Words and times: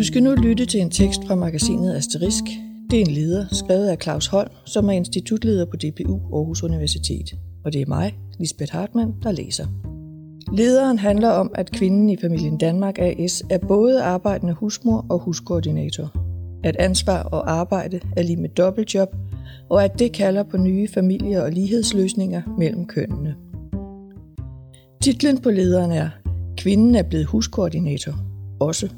Du 0.00 0.04
skal 0.04 0.22
nu 0.22 0.34
lytte 0.34 0.66
til 0.66 0.80
en 0.80 0.90
tekst 0.90 1.26
fra 1.26 1.34
magasinet 1.34 1.94
Asterisk. 1.94 2.44
Det 2.90 2.96
er 2.96 3.00
en 3.00 3.10
leder, 3.10 3.46
skrevet 3.52 3.88
af 3.88 3.96
Claus 4.02 4.26
Holm, 4.26 4.50
som 4.64 4.88
er 4.88 4.92
institutleder 4.92 5.64
på 5.64 5.76
DPU 5.76 6.36
Aarhus 6.36 6.62
Universitet. 6.62 7.34
Og 7.64 7.72
det 7.72 7.80
er 7.80 7.86
mig, 7.86 8.18
Lisbeth 8.38 8.72
Hartmann, 8.72 9.14
der 9.22 9.32
læser. 9.32 9.66
Lederen 10.52 10.98
handler 10.98 11.28
om, 11.28 11.50
at 11.54 11.70
kvinden 11.70 12.10
i 12.10 12.16
familien 12.16 12.58
Danmark 12.58 12.98
AS 12.98 13.42
er 13.50 13.58
både 13.58 14.02
arbejdende 14.02 14.52
husmor 14.52 15.06
og 15.10 15.18
huskoordinator. 15.18 16.12
At 16.64 16.76
ansvar 16.76 17.22
og 17.22 17.50
arbejde 17.50 18.00
er 18.16 18.22
lige 18.22 18.40
med 18.40 18.48
dobbeltjob, 18.48 19.16
og 19.68 19.84
at 19.84 19.98
det 19.98 20.12
kalder 20.12 20.42
på 20.42 20.56
nye 20.56 20.88
familie- 20.88 21.42
og 21.42 21.52
lighedsløsninger 21.52 22.42
mellem 22.58 22.86
kønnene. 22.86 23.34
Titlen 25.02 25.38
på 25.38 25.50
lederen 25.50 25.90
er 25.90 26.08
Kvinden 26.56 26.94
er 26.94 27.02
blevet 27.02 27.26
huskoordinator. 27.26 28.14
Også. 28.60 28.88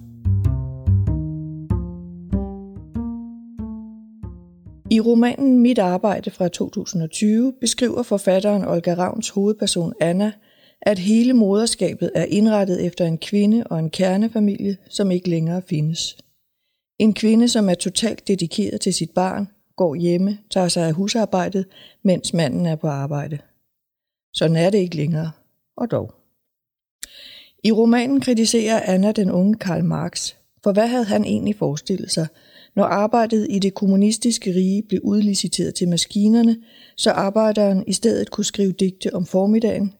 I 4.92 5.00
romanen 5.00 5.58
Mit 5.58 5.78
arbejde 5.78 6.30
fra 6.30 6.48
2020 6.48 7.52
beskriver 7.60 8.02
forfatteren 8.02 8.64
Olga 8.64 8.94
Ravns 8.94 9.28
hovedperson 9.28 9.92
Anna, 10.00 10.32
at 10.82 10.98
hele 10.98 11.32
moderskabet 11.32 12.10
er 12.14 12.24
indrettet 12.24 12.86
efter 12.86 13.04
en 13.04 13.18
kvinde 13.18 13.64
og 13.64 13.78
en 13.78 13.90
kernefamilie, 13.90 14.76
som 14.88 15.10
ikke 15.10 15.30
længere 15.30 15.62
findes. 15.62 16.16
En 16.98 17.14
kvinde, 17.14 17.48
som 17.48 17.68
er 17.68 17.74
totalt 17.74 18.28
dedikeret 18.28 18.80
til 18.80 18.94
sit 18.94 19.10
barn, 19.10 19.48
går 19.76 19.94
hjemme, 19.94 20.38
tager 20.50 20.68
sig 20.68 20.86
af 20.86 20.92
husarbejdet, 20.92 21.66
mens 22.04 22.34
manden 22.34 22.66
er 22.66 22.76
på 22.76 22.86
arbejde. 22.86 23.38
Sådan 24.34 24.56
er 24.56 24.70
det 24.70 24.78
ikke 24.78 24.96
længere, 24.96 25.30
og 25.76 25.90
dog. 25.90 26.14
I 27.64 27.72
romanen 27.72 28.20
kritiserer 28.20 28.80
Anna 28.84 29.12
den 29.12 29.30
unge 29.30 29.54
Karl 29.54 29.84
Marx, 29.84 30.34
for 30.64 30.72
hvad 30.72 30.88
havde 30.88 31.04
han 31.04 31.24
egentlig 31.24 31.56
forestillet 31.56 32.10
sig, 32.10 32.26
når 32.76 32.84
arbejdet 32.84 33.46
i 33.50 33.58
det 33.58 33.74
kommunistiske 33.74 34.54
rige 34.54 34.82
blev 34.82 35.00
udliciteret 35.04 35.74
til 35.74 35.88
maskinerne, 35.88 36.56
så 36.96 37.10
arbejderen 37.10 37.84
i 37.86 37.92
stedet 37.92 38.30
kunne 38.30 38.44
skrive 38.44 38.72
digte 38.72 39.14
om 39.14 39.26
formiddagen? 39.26 39.94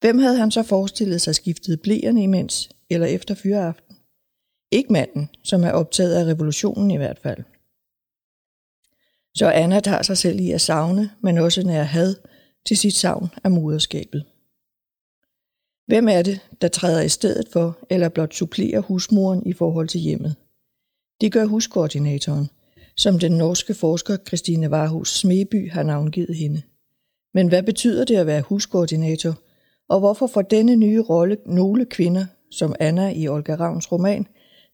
Hvem 0.00 0.18
havde 0.18 0.36
han 0.36 0.50
så 0.50 0.62
forestillet 0.62 1.20
sig 1.20 1.34
skiftede 1.34 1.76
blæerne 1.76 2.22
imens, 2.22 2.70
eller 2.90 3.06
efter 3.06 3.34
fyreaften? 3.34 3.96
Ikke 4.70 4.92
manden, 4.92 5.28
som 5.42 5.64
er 5.64 5.70
optaget 5.70 6.14
af 6.14 6.24
revolutionen 6.24 6.90
i 6.90 6.96
hvert 6.96 7.18
fald. 7.18 7.42
Så 9.34 9.50
Anna 9.50 9.80
tager 9.80 10.02
sig 10.02 10.18
selv 10.18 10.40
i 10.40 10.50
at 10.50 10.60
savne, 10.60 11.10
men 11.22 11.38
også 11.38 11.62
nær 11.62 11.82
had, 11.82 12.14
til 12.66 12.76
sit 12.76 12.94
savn 12.94 13.28
af 13.44 13.50
moderskabet. 13.50 14.24
Hvem 15.86 16.08
er 16.08 16.22
det, 16.22 16.40
der 16.60 16.68
træder 16.68 17.02
i 17.02 17.08
stedet 17.08 17.48
for, 17.52 17.78
eller 17.90 18.08
blot 18.08 18.34
supplerer 18.34 18.80
husmoren 18.80 19.46
i 19.46 19.52
forhold 19.52 19.88
til 19.88 20.00
hjemmet? 20.00 20.36
Det 21.20 21.32
gør 21.32 21.44
huskoordinatoren, 21.44 22.48
som 22.96 23.18
den 23.18 23.32
norske 23.32 23.74
forsker 23.74 24.16
Christine 24.26 24.70
Varhus 24.70 25.14
Smeby 25.14 25.70
har 25.70 25.82
navngivet 25.82 26.36
hende. 26.36 26.62
Men 27.34 27.48
hvad 27.48 27.62
betyder 27.62 28.04
det 28.04 28.16
at 28.16 28.26
være 28.26 28.42
huskoordinator, 28.42 29.34
og 29.88 30.00
hvorfor 30.00 30.26
får 30.26 30.42
denne 30.42 30.76
nye 30.76 31.02
rolle 31.02 31.36
nogle 31.46 31.84
kvinder, 31.84 32.26
som 32.50 32.74
Anna 32.80 33.12
i 33.14 33.28
Olga 33.28 33.54
Ravns 33.54 33.92
roman, 33.92 34.26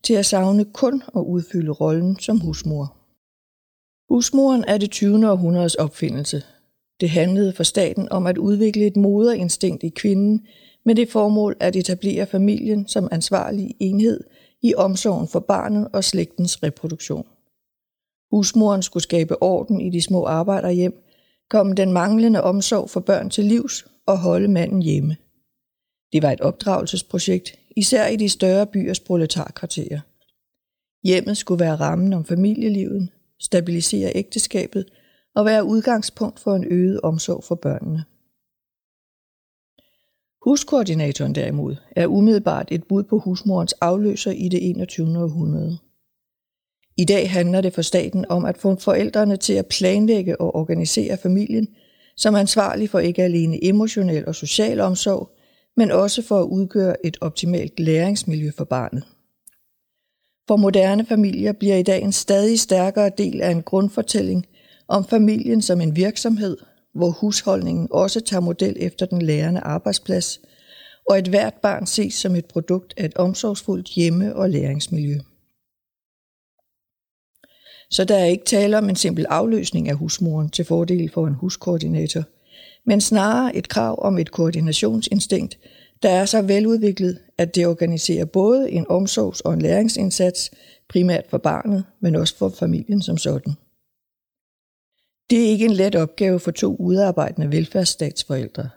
til 0.05 0.15
at 0.15 0.27
savne 0.27 0.65
kun 0.65 1.03
at 1.17 1.21
udfylde 1.21 1.71
rollen 1.71 2.19
som 2.19 2.41
husmor? 2.41 2.97
Husmoren 4.15 4.65
er 4.69 4.79
det 4.79 4.91
20. 4.91 5.31
århundredes 5.31 5.75
opfindelse. 5.75 6.43
Det 7.01 7.11
handlede 7.11 7.53
for 7.53 7.63
staten 7.63 8.09
om 8.13 8.27
at 8.27 8.39
udvikle 8.39 8.87
et 8.87 8.97
moderinstinkt 8.97 9.83
i 9.83 9.89
kvinden, 9.89 10.47
med 10.85 10.95
det 10.95 11.09
formål 11.09 11.57
at 11.61 11.77
etablere 11.77 12.27
familien 12.27 12.89
som 12.89 13.09
ansvarlig 13.13 13.75
enhed 13.81 14.21
i 14.63 14.75
omsorgen 14.75 15.29
for 15.29 15.41
barnet 15.41 15.89
og 15.93 16.05
slægtens 16.05 16.63
reproduktion. 16.63 17.27
Husmoren 18.31 18.83
skulle 18.83 19.03
skabe 19.03 19.43
orden 19.43 19.81
i 19.81 19.91
de 19.91 20.03
små 20.03 20.25
arbejderhjem, 20.27 21.05
komme 21.51 21.75
den 21.75 21.93
manglende 21.93 22.43
omsorg 22.43 22.91
for 22.91 23.01
børn 23.01 23.31
til 23.31 23.45
livs 23.45 23.87
og 24.07 24.19
holde 24.19 24.49
manden 24.49 24.83
hjemme. 24.83 25.17
Det 26.13 26.23
var 26.23 26.31
et 26.31 26.41
opdragelsesprojekt, 26.41 27.59
især 27.77 28.07
i 28.07 28.17
de 28.17 28.29
større 28.29 28.67
byers 28.67 29.01
proletarkvarterer. 29.01 30.01
Hjemmet 31.05 31.37
skulle 31.37 31.65
være 31.65 31.77
rammen 31.77 32.13
om 32.13 32.25
familielivet, 32.25 33.09
stabilisere 33.41 34.13
ægteskabet 34.15 34.85
og 35.35 35.45
være 35.45 35.65
udgangspunkt 35.65 36.41
for 36.41 36.55
en 36.55 36.65
øget 36.65 37.01
omsorg 37.01 37.45
for 37.45 37.55
børnene. 37.55 38.05
Huskoordinatoren 40.45 41.35
derimod 41.35 41.77
er 41.97 42.07
umiddelbart 42.07 42.69
et 42.71 42.85
bud 42.85 43.03
på 43.03 43.19
husmorens 43.19 43.73
afløser 43.73 44.31
i 44.31 44.49
det 44.49 44.71
21. 44.71 45.19
århundrede. 45.19 45.79
I 46.97 47.05
dag 47.05 47.31
handler 47.31 47.61
det 47.61 47.75
for 47.75 47.83
staten 47.83 48.25
om 48.29 48.45
at 48.45 48.59
få 48.59 48.77
forældrene 48.77 49.37
til 49.37 49.53
at 49.53 49.67
planlægge 49.67 50.41
og 50.41 50.55
organisere 50.55 51.17
familien 51.17 51.69
som 52.17 52.35
ansvarlig 52.35 52.91
for 52.91 52.99
ikke 52.99 53.23
alene 53.23 53.65
emotionel 53.65 54.27
og 54.27 54.35
social 54.35 54.81
omsorg, 54.81 55.31
men 55.77 55.91
også 55.91 56.23
for 56.23 56.41
at 56.41 56.47
udgøre 56.47 57.07
et 57.07 57.17
optimalt 57.21 57.81
læringsmiljø 57.81 58.51
for 58.57 58.65
barnet. 58.65 59.05
For 60.49 60.57
moderne 60.57 61.07
familier 61.07 61.53
bliver 61.53 61.77
i 61.77 61.83
dag 61.83 62.03
en 62.03 62.13
stadig 62.13 62.61
stærkere 62.61 63.11
del 63.19 63.41
af 63.41 63.51
en 63.51 63.63
grundfortælling 63.63 64.47
om 64.89 65.05
familien 65.05 65.63
som 65.63 65.81
en 65.81 65.97
virksomhed, 65.97 66.57
hvor 66.95 67.11
husholdningen 67.11 67.89
også 67.91 68.21
tager 68.21 68.41
model 68.41 68.77
efter 68.81 69.07
den 69.07 69.23
lærende 69.23 69.61
arbejdsplads, 69.61 70.41
og 71.11 71.19
et 71.19 71.29
hvert 71.29 71.55
barn 71.55 71.87
ses 71.87 72.15
som 72.15 72.35
et 72.35 72.47
produkt 72.47 72.95
af 72.97 73.05
et 73.05 73.17
omsorgsfuldt 73.17 73.89
hjemme- 73.89 74.37
og 74.37 74.51
læringsmiljø. 74.51 75.19
Så 77.91 78.05
der 78.05 78.17
er 78.17 78.25
ikke 78.25 78.45
tale 78.45 78.79
om 78.79 78.89
en 78.89 78.97
simpel 78.97 79.27
afløsning 79.29 79.89
af 79.89 79.97
husmoren 79.97 80.51
til 80.51 80.65
fordel 80.65 81.11
for 81.11 81.27
en 81.27 81.35
huskoordinator, 81.35 82.23
men 82.87 83.01
snarere 83.01 83.57
et 83.57 83.69
krav 83.69 84.05
om 84.05 84.19
et 84.19 84.31
koordinationsinstinkt, 84.31 85.59
der 86.03 86.11
er 86.11 86.25
så 86.25 86.43
veludviklet, 86.43 87.19
at 87.39 87.55
det 87.55 87.67
organiserer 87.67 88.25
både 88.25 88.71
en 88.71 88.87
omsorgs- 88.89 89.41
og 89.41 89.55
en 89.55 89.63
læringsindsats, 89.63 90.51
primært 90.89 91.25
for 91.29 91.39
barnet, 91.39 91.85
men 92.01 92.17
også 92.17 92.37
for 92.37 92.49
familien 92.49 93.03
som 93.03 93.19
sådan. 93.19 93.55
Det 95.31 95.45
er 95.45 95.49
ikke 95.49 95.65
en 95.65 95.73
let 95.73 95.95
opgave 95.95 96.41
for 96.41 96.51
to 96.51 96.77
udarbejdende 96.77 97.53
velfærdsstatsforældre. 97.53 98.69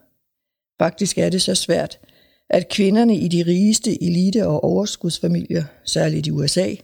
Faktisk 0.80 1.18
er 1.18 1.30
det 1.30 1.42
så 1.42 1.56
svært, 1.56 2.00
at 2.50 2.70
kvinderne 2.70 3.18
i 3.18 3.28
de 3.28 3.44
rigeste 3.44 4.04
elite- 4.04 4.48
og 4.48 4.64
overskudsfamilier, 4.64 5.64
særligt 5.86 6.28
i 6.28 6.32
USA, 6.32 6.76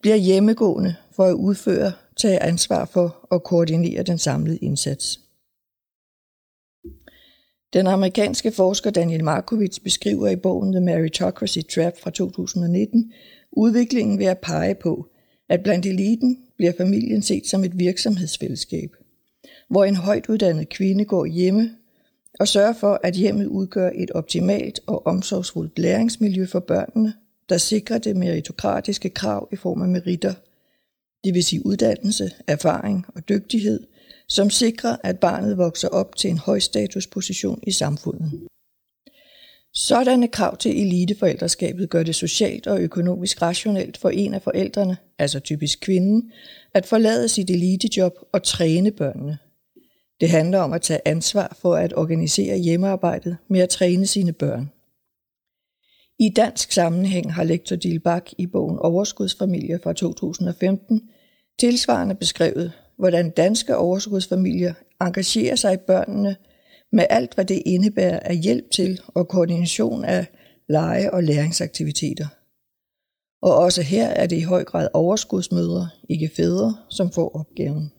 bliver 0.00 0.16
hjemmegående 0.16 0.94
for 1.16 1.24
at 1.24 1.34
udføre, 1.34 1.92
tage 2.16 2.42
ansvar 2.42 2.84
for 2.84 3.28
og 3.30 3.42
koordinere 3.42 4.02
den 4.02 4.18
samlede 4.18 4.58
indsats. 4.58 5.20
Den 7.72 7.86
amerikanske 7.86 8.52
forsker 8.52 8.90
Daniel 8.90 9.24
Markovits 9.24 9.80
beskriver 9.80 10.28
i 10.28 10.36
bogen 10.36 10.72
The 10.72 10.80
Meritocracy 10.80 11.58
Trap 11.74 11.98
fra 12.02 12.10
2019 12.10 13.12
udviklingen 13.52 14.18
ved 14.18 14.26
at 14.26 14.38
pege 14.38 14.74
på, 14.74 15.06
at 15.48 15.62
blandt 15.62 15.86
eliten 15.86 16.38
bliver 16.56 16.72
familien 16.76 17.22
set 17.22 17.46
som 17.46 17.64
et 17.64 17.78
virksomhedsfællesskab, 17.78 18.90
hvor 19.70 19.84
en 19.84 19.96
højt 19.96 20.28
uddannet 20.28 20.68
kvinde 20.68 21.04
går 21.04 21.24
hjemme 21.24 21.76
og 22.40 22.48
sørger 22.48 22.72
for, 22.72 23.00
at 23.02 23.14
hjemmet 23.14 23.46
udgør 23.46 23.90
et 23.94 24.10
optimalt 24.10 24.80
og 24.86 25.06
omsorgsfuldt 25.06 25.78
læringsmiljø 25.78 26.46
for 26.46 26.60
børnene, 26.60 27.14
der 27.48 27.58
sikrer 27.58 27.98
det 27.98 28.16
meritokratiske 28.16 29.10
krav 29.10 29.48
i 29.52 29.56
form 29.56 29.82
af 29.82 29.88
meritter, 29.88 30.34
det 31.24 31.34
vil 31.34 31.44
sige 31.44 31.66
uddannelse, 31.66 32.30
erfaring 32.46 33.06
og 33.14 33.28
dygtighed, 33.28 33.86
som 34.28 34.50
sikrer, 34.50 34.96
at 35.04 35.18
barnet 35.18 35.58
vokser 35.58 35.88
op 35.88 36.16
til 36.16 36.30
en 36.30 36.38
høj 36.38 36.58
statusposition 36.58 37.60
i 37.66 37.72
samfundet. 37.72 38.40
Sådanne 39.74 40.28
krav 40.28 40.56
til 40.56 40.80
eliteforældreskabet 40.80 41.90
gør 41.90 42.02
det 42.02 42.14
socialt 42.14 42.66
og 42.66 42.80
økonomisk 42.80 43.42
rationelt 43.42 43.96
for 43.96 44.10
en 44.10 44.34
af 44.34 44.42
forældrene, 44.42 44.96
altså 45.18 45.40
typisk 45.40 45.80
kvinden, 45.80 46.32
at 46.74 46.86
forlade 46.86 47.28
sit 47.28 47.50
elitejob 47.50 48.12
og 48.32 48.42
træne 48.42 48.90
børnene. 48.90 49.38
Det 50.20 50.30
handler 50.30 50.58
om 50.58 50.72
at 50.72 50.82
tage 50.82 51.00
ansvar 51.04 51.56
for 51.60 51.74
at 51.74 51.92
organisere 51.96 52.56
hjemmearbejdet 52.56 53.36
med 53.48 53.60
at 53.60 53.68
træne 53.68 54.06
sine 54.06 54.32
børn. 54.32 54.70
I 56.18 56.28
dansk 56.36 56.72
sammenhæng 56.72 57.34
har 57.34 57.44
lektor 57.44 57.76
Dilbak 57.76 58.30
i 58.38 58.46
bogen 58.46 58.78
Overskudsfamilier 58.78 59.78
fra 59.82 59.92
2015 59.92 61.10
tilsvarende 61.60 62.14
beskrevet, 62.14 62.72
hvordan 62.98 63.30
danske 63.30 63.76
overskudsfamilier 63.76 64.74
engagerer 65.00 65.56
sig 65.56 65.74
i 65.74 65.84
børnene 65.86 66.36
med 66.92 67.06
alt, 67.10 67.34
hvad 67.34 67.44
det 67.44 67.62
indebærer 67.66 68.20
af 68.20 68.36
hjælp 68.36 68.70
til 68.70 69.00
og 69.06 69.28
koordination 69.28 70.04
af 70.04 70.26
lege- 70.68 71.14
og 71.14 71.22
læringsaktiviteter. 71.22 72.26
Og 73.42 73.56
også 73.56 73.82
her 73.82 74.06
er 74.06 74.26
det 74.26 74.36
i 74.36 74.40
høj 74.42 74.64
grad 74.64 74.88
overskudsmødre, 74.94 75.88
ikke 76.08 76.30
fædre, 76.36 76.76
som 76.88 77.12
får 77.12 77.36
opgaven. 77.36 77.92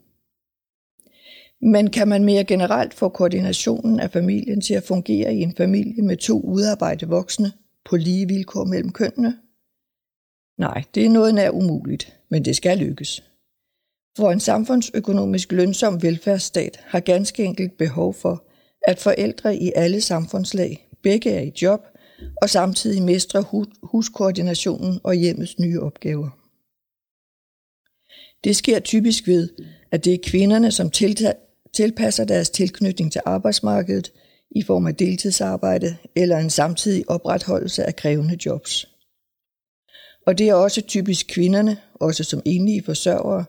Men 1.61 1.89
kan 1.89 2.07
man 2.07 2.23
mere 2.23 2.43
generelt 2.43 2.93
få 2.93 3.09
koordinationen 3.09 3.99
af 3.99 4.11
familien 4.11 4.61
til 4.61 4.73
at 4.73 4.83
fungere 4.83 5.35
i 5.35 5.41
en 5.41 5.55
familie 5.55 6.03
med 6.03 6.17
to 6.17 6.41
udarbejdede 6.41 7.09
voksne 7.09 7.51
på 7.85 7.95
lige 7.95 8.27
vilkår 8.27 8.65
mellem 8.65 8.91
kønnene? 8.91 9.37
Nej, 10.57 10.83
det 10.95 11.05
er 11.05 11.09
noget 11.09 11.35
nær 11.35 11.49
umuligt, 11.49 12.17
men 12.29 12.45
det 12.45 12.55
skal 12.55 12.77
lykkes. 12.77 13.23
For 14.17 14.31
en 14.31 14.39
samfundsøkonomisk 14.39 15.51
lønsom 15.51 16.03
velfærdsstat 16.03 16.79
har 16.83 16.99
ganske 16.99 17.43
enkelt 17.43 17.77
behov 17.77 18.13
for, 18.13 18.43
at 18.87 18.99
forældre 18.99 19.55
i 19.55 19.71
alle 19.75 20.01
samfundslag 20.01 20.87
begge 21.03 21.31
er 21.31 21.41
i 21.41 21.53
job 21.61 21.81
og 22.41 22.49
samtidig 22.49 23.03
mestrer 23.03 23.41
huskoordinationen 23.83 24.99
og 25.03 25.13
hjemmets 25.13 25.59
nye 25.59 25.79
opgaver. 25.81 26.29
Det 28.43 28.55
sker 28.55 28.79
typisk 28.79 29.27
ved, 29.27 29.49
at 29.91 30.05
det 30.05 30.13
er 30.13 30.17
kvinderne, 30.23 30.71
som 30.71 30.89
tilpasser 31.73 32.25
deres 32.25 32.49
tilknytning 32.49 33.11
til 33.11 33.21
arbejdsmarkedet 33.25 34.11
i 34.51 34.63
form 34.63 34.87
af 34.87 34.95
deltidsarbejde 34.95 35.97
eller 36.15 36.37
en 36.37 36.49
samtidig 36.49 37.09
opretholdelse 37.09 37.83
af 37.83 37.95
krævende 37.95 38.37
jobs. 38.45 38.87
Og 40.27 40.37
det 40.37 40.49
er 40.49 40.53
også 40.53 40.81
typisk 40.81 41.27
kvinderne, 41.27 41.77
også 41.93 42.23
som 42.23 42.41
enlige 42.45 42.83
forsørgere, 42.83 43.45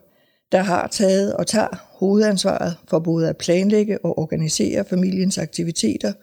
der 0.51 0.61
har 0.61 0.87
taget 0.87 1.33
og 1.33 1.47
tager 1.47 1.87
hovedansvaret 1.99 2.77
for 2.89 2.99
både 2.99 3.29
at 3.29 3.37
planlægge 3.37 4.05
og 4.05 4.19
organisere 4.19 4.85
familiens 4.85 5.37
aktiviteter 5.37 6.13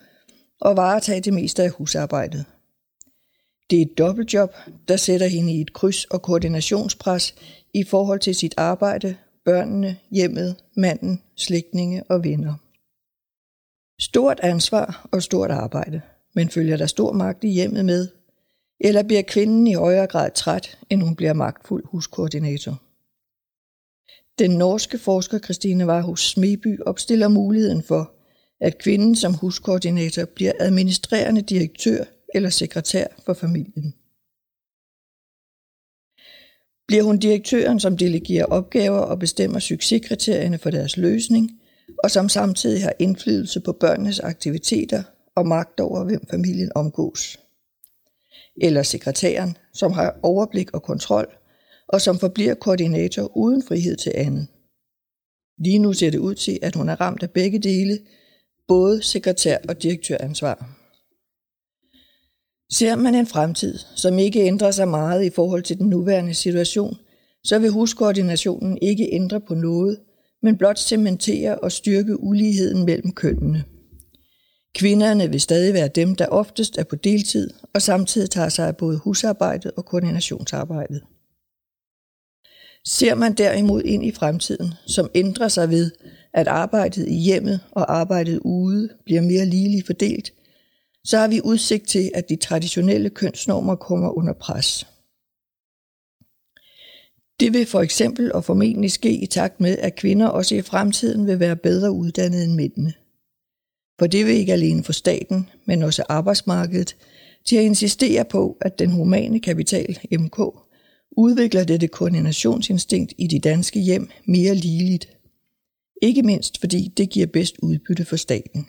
og 0.61 0.76
varetage 0.76 1.20
det 1.20 1.32
meste 1.32 1.62
af 1.62 1.70
husarbejdet. 1.70 2.44
Det 3.70 3.79
er 3.79 3.82
et 3.82 3.99
dobbeltjob, 3.99 4.55
der 4.88 4.97
sætter 4.97 5.26
hende 5.26 5.52
i 5.52 5.61
et 5.61 5.73
kryds- 5.73 6.05
og 6.05 6.23
koordinationspres 6.23 7.35
i 7.75 7.85
forhold 7.85 8.20
til 8.20 8.35
sit 8.35 8.55
arbejde, 8.56 9.17
børnene, 9.44 9.96
hjemmet, 10.10 10.56
manden, 10.76 11.22
slægtninge 11.37 12.02
og 12.08 12.25
venner. 12.25 12.54
Stort 14.00 14.40
ansvar 14.42 15.08
og 15.12 15.22
stort 15.22 15.50
arbejde, 15.50 16.00
men 16.34 16.48
følger 16.48 16.76
der 16.76 16.87
stor 16.87 17.12
magt 17.12 17.44
i 17.44 17.48
hjemmet 17.48 17.84
med, 17.84 18.08
eller 18.81 19.02
bliver 19.02 19.22
kvinden 19.22 19.66
i 19.66 19.75
højere 19.75 20.06
grad 20.06 20.31
træt, 20.34 20.78
end 20.90 21.02
hun 21.02 21.16
bliver 21.16 21.32
magtfuld 21.32 21.84
huskoordinator? 21.87 22.82
Den 24.38 24.50
norske 24.50 24.98
forsker 24.98 25.38
Christine 25.38 25.87
Varhus 25.87 26.31
Smeby 26.31 26.81
opstiller 26.81 27.28
muligheden 27.28 27.82
for, 27.82 28.12
at 28.60 28.78
kvinden 28.78 29.16
som 29.16 29.34
huskoordinator 29.34 30.25
bliver 30.25 30.52
administrerende 30.60 31.42
direktør 31.42 32.04
eller 32.34 32.50
sekretær 32.50 33.06
for 33.26 33.34
familien. 33.34 33.94
Bliver 36.90 37.02
hun 37.02 37.19
direktøren, 37.19 37.81
som 37.81 37.96
delegerer 37.96 38.44
opgaver 38.44 38.98
og 38.98 39.19
bestemmer 39.19 39.58
succeskriterierne 39.58 40.58
for 40.58 40.70
deres 40.70 40.96
løsning, 40.96 41.50
og 42.04 42.10
som 42.10 42.28
samtidig 42.28 42.82
har 42.82 42.92
indflydelse 42.98 43.60
på 43.60 43.72
børnenes 43.72 44.20
aktiviteter 44.20 45.02
og 45.37 45.46
magt 45.46 45.81
over, 45.81 46.04
hvem 46.04 46.26
familien 46.31 46.70
omgås. 46.75 47.40
Eller 48.62 48.82
sekretæren, 48.82 49.56
som 49.75 49.92
har 49.92 50.19
overblik 50.22 50.70
og 50.75 50.82
kontrol, 50.82 51.26
og 51.88 52.00
som 52.00 52.19
forbliver 52.19 52.54
koordinator 52.54 53.37
uden 53.37 53.62
frihed 53.62 53.96
til 53.96 54.12
andet. 54.14 54.46
Lige 55.58 55.78
nu 55.78 55.92
ser 55.92 56.10
det 56.10 56.19
ud 56.19 56.34
til, 56.34 56.58
at 56.62 56.75
hun 56.75 56.88
er 56.88 57.00
ramt 57.00 57.22
af 57.22 57.31
begge 57.31 57.58
dele, 57.58 57.98
både 58.69 59.02
sekretær 59.02 59.58
og 59.69 59.82
direktøransvar. 59.82 60.79
Ser 62.72 62.96
man 62.96 63.14
en 63.14 63.26
fremtid, 63.26 63.78
som 63.96 64.19
ikke 64.19 64.40
ændrer 64.40 64.70
sig 64.70 64.88
meget 64.88 65.25
i 65.25 65.31
forhold 65.31 65.62
til 65.62 65.78
den 65.78 65.88
nuværende 65.88 66.34
situation, 66.34 66.96
så 67.44 67.58
vil 67.58 67.70
huskoordinationen 67.70 68.78
ikke 68.82 69.08
ændre 69.12 69.40
på 69.40 69.55
noget, 69.55 69.99
men 70.43 70.56
blot 70.56 70.78
cementere 70.78 71.58
og 71.58 71.72
styrke 71.72 72.20
uligheden 72.20 72.84
mellem 72.84 73.12
kønnene. 73.12 73.64
Kvinderne 74.75 75.31
vil 75.31 75.40
stadig 75.40 75.75
være 75.75 75.88
dem, 75.88 76.14
der 76.14 76.26
oftest 76.26 76.78
er 76.78 76.84
på 76.84 76.96
deltid 76.96 77.50
og 77.75 77.82
samtidig 77.82 78.31
tager 78.31 78.49
sig 78.49 78.67
af 78.69 78.76
både 78.76 78.99
husarbejdet 78.99 79.70
og 79.76 79.84
koordinationsarbejdet. 79.84 81.02
Ser 82.84 83.14
man 83.14 83.32
derimod 83.34 83.82
ind 83.82 84.05
i 84.05 84.12
fremtiden, 84.12 84.75
som 84.87 85.11
ændrer 85.14 85.49
sig 85.49 85.70
ved, 85.70 85.90
at 86.34 86.49
arbejdet 86.49 87.08
i 87.08 87.14
hjemmet 87.14 87.61
og 87.70 87.99
arbejdet 87.99 88.38
ude 88.38 88.88
bliver 89.05 89.23
mere 89.23 89.44
ligeligt 89.44 89.87
fordelt, 89.87 90.32
så 91.05 91.19
har 91.19 91.29
vi 91.29 91.41
udsigt 91.44 91.88
til, 91.88 92.11
at 92.14 92.29
de 92.29 92.37
traditionelle 92.37 93.11
kønsnormer 93.11 93.76
kommer 93.76 94.11
under 94.19 94.32
pres. 94.32 94.87
Det 97.41 97.52
vil 97.52 97.67
for 97.67 97.81
eksempel 97.81 98.32
og 98.32 98.44
formentlig 98.44 98.93
ske 98.93 99.12
i 99.12 99.26
takt 99.26 99.61
med, 99.61 99.79
at 99.79 99.97
kvinder 99.97 100.26
også 100.26 100.55
i 100.55 100.62
fremtiden 100.62 101.26
vil 101.26 101.41
være 101.41 101.56
bedre 101.56 101.93
uddannede 101.93 102.44
end 102.44 102.55
mændene. 102.55 102.93
For 103.99 104.06
det 104.06 104.26
vil 104.26 104.35
ikke 104.35 104.52
alene 104.52 104.85
få 104.85 104.93
staten, 104.93 105.49
men 105.67 105.82
også 105.82 106.05
arbejdsmarkedet 106.08 106.97
til 107.47 107.56
at 107.56 107.62
insistere 107.62 108.25
på, 108.25 108.56
at 108.61 108.79
den 108.79 108.91
humane 108.91 109.41
kapital, 109.41 109.99
MK, 110.12 110.38
udvikler 111.17 111.64
dette 111.64 111.88
koordinationsinstinkt 111.88 113.12
i 113.19 113.26
de 113.26 113.38
danske 113.38 113.81
hjem 113.81 114.11
mere 114.25 114.55
ligeligt. 114.55 115.19
Ikke 116.02 116.23
mindst 116.23 116.61
fordi 116.61 116.93
det 116.97 117.11
giver 117.11 117.26
bedst 117.26 117.56
udbytte 117.62 118.05
for 118.05 118.17
staten. 118.17 118.67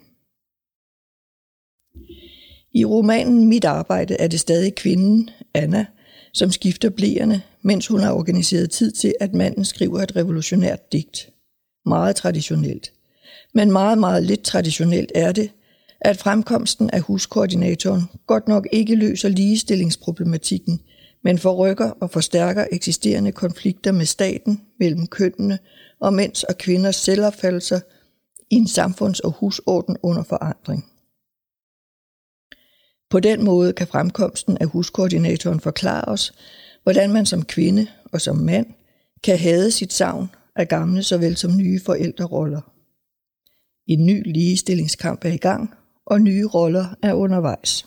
I 2.73 2.85
romanen 2.85 3.47
Mit 3.47 3.65
arbejde 3.65 4.13
er 4.13 4.27
det 4.27 4.39
stadig 4.39 4.75
kvinden, 4.75 5.29
Anna, 5.53 5.85
som 6.33 6.51
skifter 6.51 6.89
blæerne, 6.89 7.41
mens 7.61 7.87
hun 7.87 7.99
har 7.99 8.13
organiseret 8.13 8.71
tid 8.71 8.91
til, 8.91 9.13
at 9.19 9.33
manden 9.33 9.65
skriver 9.65 9.99
et 9.99 10.15
revolutionært 10.15 10.91
digt. 10.91 11.29
Meget 11.85 12.15
traditionelt. 12.15 12.91
Men 13.53 13.71
meget, 13.71 13.97
meget 13.97 14.23
lidt 14.23 14.43
traditionelt 14.43 15.11
er 15.15 15.31
det, 15.31 15.51
at 16.01 16.17
fremkomsten 16.17 16.89
af 16.89 17.01
huskoordinatoren 17.01 18.03
godt 18.27 18.47
nok 18.47 18.67
ikke 18.71 18.95
løser 18.95 19.29
ligestillingsproblematikken, 19.29 20.79
men 21.23 21.37
forrykker 21.37 21.89
og 21.89 22.11
forstærker 22.11 22.65
eksisterende 22.71 23.31
konflikter 23.31 23.91
med 23.91 24.05
staten, 24.05 24.61
mellem 24.79 25.07
kønnene 25.07 25.59
og 25.99 26.13
mænds 26.13 26.43
og 26.43 26.57
kvinders 26.57 26.95
selvopfattelser 26.95 27.79
i 28.51 28.55
en 28.55 28.67
samfunds- 28.67 29.19
og 29.19 29.31
husorden 29.31 29.97
under 30.03 30.23
forandring. 30.23 30.85
På 33.11 33.19
den 33.19 33.45
måde 33.45 33.73
kan 33.73 33.87
fremkomsten 33.87 34.57
af 34.57 34.67
huskoordinatoren 34.67 35.59
forklare 35.59 36.05
os, 36.05 36.33
hvordan 36.83 37.13
man 37.13 37.25
som 37.25 37.45
kvinde 37.45 37.87
og 38.11 38.21
som 38.21 38.35
mand 38.35 38.65
kan 39.23 39.37
have 39.37 39.71
sit 39.71 39.93
savn 39.93 40.29
af 40.55 40.67
gamle 40.67 41.03
såvel 41.03 41.37
som 41.37 41.57
nye 41.57 41.79
forældreroller. 41.85 42.61
En 43.87 44.05
ny 44.05 44.33
ligestillingskamp 44.33 45.25
er 45.25 45.29
i 45.29 45.37
gang, 45.37 45.73
og 46.05 46.21
nye 46.21 46.47
roller 46.47 46.85
er 47.03 47.13
undervejs. 47.13 47.85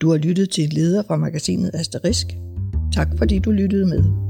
Du 0.00 0.10
har 0.10 0.16
lyttet 0.16 0.50
til 0.50 0.64
en 0.64 0.70
leder 0.70 1.02
fra 1.02 1.16
magasinet 1.16 1.70
Asterisk. 1.74 2.26
Tak 2.94 3.08
fordi 3.18 3.38
du 3.38 3.50
lyttede 3.50 3.86
med. 3.86 4.27